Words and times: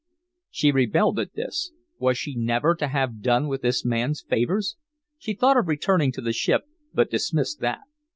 She 0.49 0.71
rebelled 0.71 1.19
at 1.19 1.35
this. 1.35 1.73
Was 1.99 2.17
she 2.17 2.33
never 2.35 2.73
to 2.73 2.87
have 2.87 3.21
done 3.21 3.47
with 3.47 3.61
this 3.61 3.85
man's 3.85 4.19
favors? 4.19 4.75
She 5.19 5.35
thought 5.35 5.57
of 5.57 5.67
returning 5.67 6.11
to 6.13 6.21
the 6.21 6.33
ship, 6.33 6.63
but 6.91 7.11
dismissed 7.11 7.59
that. 7.59 7.81